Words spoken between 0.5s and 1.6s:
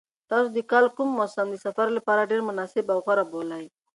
د کال کوم موسم د